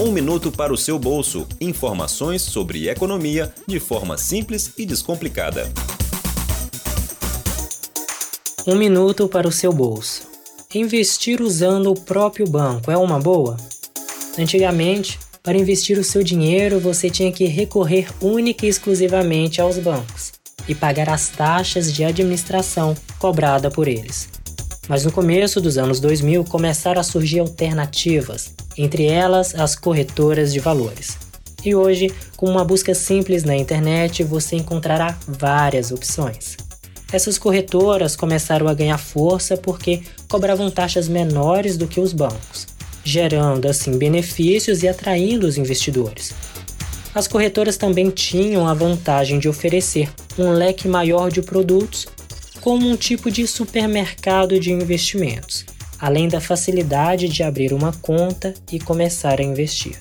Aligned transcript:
Um 0.00 0.10
minuto 0.10 0.50
para 0.50 0.72
o 0.72 0.78
seu 0.78 0.98
bolso. 0.98 1.46
Informações 1.60 2.40
sobre 2.40 2.88
economia 2.88 3.52
de 3.66 3.78
forma 3.78 4.16
simples 4.16 4.72
e 4.78 4.86
descomplicada. 4.86 5.70
Um 8.66 8.76
minuto 8.76 9.28
para 9.28 9.46
o 9.46 9.52
seu 9.52 9.70
bolso. 9.74 10.22
Investir 10.74 11.42
usando 11.42 11.90
o 11.90 12.00
próprio 12.00 12.48
banco 12.48 12.90
é 12.90 12.96
uma 12.96 13.20
boa? 13.20 13.58
Antigamente, 14.38 15.18
para 15.42 15.58
investir 15.58 15.98
o 15.98 16.04
seu 16.04 16.22
dinheiro, 16.22 16.80
você 16.80 17.10
tinha 17.10 17.30
que 17.30 17.44
recorrer 17.44 18.08
única 18.22 18.64
e 18.64 18.70
exclusivamente 18.70 19.60
aos 19.60 19.76
bancos 19.76 20.32
e 20.66 20.74
pagar 20.74 21.10
as 21.10 21.28
taxas 21.28 21.92
de 21.92 22.04
administração 22.04 22.96
cobrada 23.18 23.70
por 23.70 23.86
eles. 23.86 24.39
Mas 24.90 25.04
no 25.04 25.12
começo 25.12 25.60
dos 25.60 25.78
anos 25.78 26.00
2000 26.00 26.42
começaram 26.46 27.00
a 27.00 27.04
surgir 27.04 27.38
alternativas, 27.38 28.52
entre 28.76 29.04
elas 29.04 29.54
as 29.54 29.76
corretoras 29.76 30.52
de 30.52 30.58
valores. 30.58 31.16
E 31.64 31.76
hoje, 31.76 32.12
com 32.36 32.46
uma 32.46 32.64
busca 32.64 32.92
simples 32.92 33.44
na 33.44 33.54
internet, 33.54 34.24
você 34.24 34.56
encontrará 34.56 35.16
várias 35.28 35.92
opções. 35.92 36.56
Essas 37.12 37.38
corretoras 37.38 38.16
começaram 38.16 38.66
a 38.66 38.74
ganhar 38.74 38.98
força 38.98 39.56
porque 39.56 40.02
cobravam 40.28 40.68
taxas 40.68 41.06
menores 41.06 41.76
do 41.76 41.86
que 41.86 42.00
os 42.00 42.12
bancos, 42.12 42.66
gerando 43.04 43.68
assim 43.68 43.96
benefícios 43.96 44.82
e 44.82 44.88
atraindo 44.88 45.46
os 45.46 45.56
investidores. 45.56 46.34
As 47.14 47.28
corretoras 47.28 47.76
também 47.76 48.10
tinham 48.10 48.66
a 48.66 48.74
vantagem 48.74 49.38
de 49.38 49.48
oferecer 49.48 50.10
um 50.36 50.50
leque 50.50 50.88
maior 50.88 51.30
de 51.30 51.42
produtos, 51.42 52.08
como 52.60 52.88
um 52.88 52.96
tipo 52.96 53.30
de 53.30 53.46
supermercado 53.46 54.58
de 54.60 54.72
investimentos, 54.72 55.64
além 55.98 56.28
da 56.28 56.40
facilidade 56.40 57.28
de 57.28 57.42
abrir 57.42 57.72
uma 57.72 57.92
conta 57.92 58.54
e 58.70 58.78
começar 58.78 59.40
a 59.40 59.44
investir. 59.44 59.98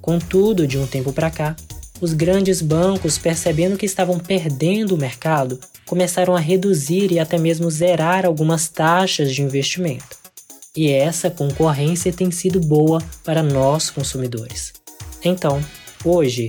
Contudo, 0.00 0.66
de 0.66 0.78
um 0.78 0.86
tempo 0.86 1.12
para 1.12 1.30
cá, 1.30 1.56
os 2.00 2.14
grandes 2.14 2.62
bancos, 2.62 3.18
percebendo 3.18 3.76
que 3.76 3.84
estavam 3.84 4.18
perdendo 4.18 4.94
o 4.94 4.98
mercado, 4.98 5.60
começaram 5.86 6.34
a 6.34 6.40
reduzir 6.40 7.12
e 7.12 7.18
até 7.18 7.36
mesmo 7.36 7.70
zerar 7.70 8.24
algumas 8.24 8.68
taxas 8.68 9.34
de 9.34 9.42
investimento. 9.42 10.18
E 10.74 10.88
essa 10.88 11.28
concorrência 11.28 12.12
tem 12.12 12.30
sido 12.30 12.60
boa 12.60 13.02
para 13.24 13.42
nós 13.42 13.90
consumidores. 13.90 14.72
Então, 15.22 15.62
hoje, 16.04 16.48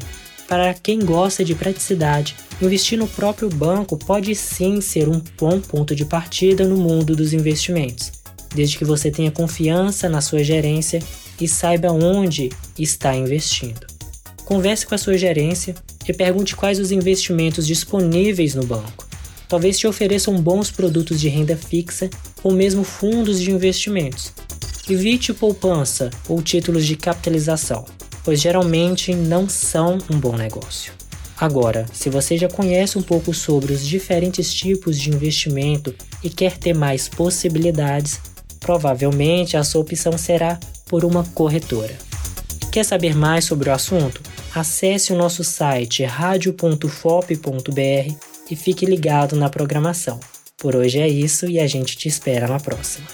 para 0.52 0.74
quem 0.74 1.00
gosta 1.00 1.46
de 1.46 1.56
praticidade, 1.56 2.36
investir 2.62 3.00
no 3.00 3.08
próprio 3.08 3.48
banco 3.48 3.98
pode 3.98 4.36
sim 4.36 4.82
ser 4.82 5.08
um 5.08 5.22
bom 5.40 5.62
ponto 5.62 5.96
de 5.96 6.04
partida 6.04 6.68
no 6.68 6.76
mundo 6.76 7.16
dos 7.16 7.32
investimentos, 7.32 8.12
desde 8.54 8.78
que 8.78 8.84
você 8.84 9.10
tenha 9.10 9.32
confiança 9.32 10.10
na 10.10 10.20
sua 10.20 10.44
gerência 10.44 11.00
e 11.40 11.48
saiba 11.48 11.94
onde 11.94 12.50
está 12.78 13.16
investindo. 13.16 13.88
Converse 14.44 14.86
com 14.86 14.94
a 14.94 14.98
sua 14.98 15.18
gerência 15.18 15.74
e 16.06 16.12
pergunte 16.12 16.54
quais 16.54 16.80
os 16.80 16.92
investimentos 16.92 17.66
disponíveis 17.66 18.54
no 18.54 18.66
banco. 18.66 19.08
Talvez 19.48 19.80
te 19.80 19.88
ofereçam 19.88 20.36
bons 20.36 20.70
produtos 20.70 21.22
de 21.22 21.30
renda 21.30 21.56
fixa 21.56 22.10
ou 22.44 22.52
mesmo 22.52 22.84
fundos 22.84 23.40
de 23.40 23.52
investimentos. 23.52 24.34
Evite 24.90 25.34
poupança 25.34 26.10
ou 26.28 26.42
títulos 26.42 26.86
de 26.86 26.98
capitalização, 26.98 27.86
pois 28.24 28.42
geralmente 28.42 29.14
não 29.14 29.48
são 29.50 29.98
um 30.10 30.20
bom 30.20 30.36
negócio. 30.36 30.94
Agora, 31.42 31.88
se 31.92 32.10
você 32.10 32.38
já 32.38 32.48
conhece 32.48 32.98
um 32.98 33.02
pouco 33.02 33.34
sobre 33.34 33.74
os 33.74 33.86
diferentes 33.86 34.54
tipos 34.54 35.00
de 35.00 35.10
investimento 35.10 35.94
e 36.24 36.30
quer 36.30 36.58
ter 36.58 36.74
mais 36.74 37.10
possibilidades, 37.10 38.20
provavelmente 38.60 39.58
a 39.58 39.64
sua 39.64 39.82
opção 39.82 40.16
será 40.20 40.60
por 40.86 41.04
uma 41.04 41.24
corretora. 41.24 41.98
Quer 42.72 42.86
saber 42.86 43.16
mais 43.16 43.46
sobre 43.46 43.70
o 43.70 43.74
assunto? 43.74 44.22
Acesse 44.54 45.12
o 45.12 45.18
nosso 45.18 45.44
site 45.44 46.04
radio.fop.br 46.04 46.86
e 48.50 48.56
fique 48.56 48.86
ligado 48.86 49.36
na 49.36 49.50
programação. 49.50 50.20
Por 50.58 50.76
hoje 50.76 51.00
é 51.00 51.08
isso 51.08 51.48
e 51.48 51.60
a 51.60 51.66
gente 51.66 51.98
te 51.98 52.08
espera 52.08 52.48
na 52.48 52.60
próxima. 52.60 53.08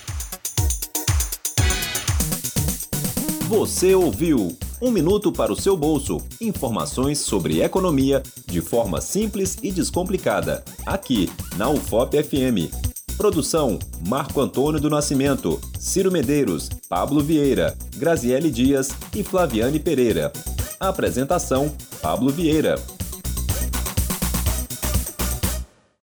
Você 3.47 3.95
ouviu 3.95 4.57
Um 4.79 4.91
Minuto 4.91 5.31
para 5.31 5.51
o 5.51 5.59
seu 5.59 5.75
Bolso. 5.75 6.21
Informações 6.39 7.17
sobre 7.19 7.61
economia 7.63 8.21
de 8.45 8.61
forma 8.61 9.01
simples 9.01 9.57
e 9.63 9.71
descomplicada. 9.71 10.63
Aqui 10.85 11.31
na 11.55 11.67
UFOP 11.67 12.21
FM. 12.21 12.71
Produção: 13.17 13.79
Marco 14.07 14.39
Antônio 14.39 14.79
do 14.79 14.88
Nascimento, 14.88 15.59
Ciro 15.79 16.11
Medeiros, 16.11 16.69
Pablo 16.88 17.23
Vieira, 17.23 17.75
Graziele 17.95 18.51
Dias 18.51 18.89
e 19.15 19.23
Flaviane 19.23 19.79
Pereira. 19.79 20.31
Apresentação: 20.79 21.73
Pablo 21.99 22.29
Vieira. 22.29 22.75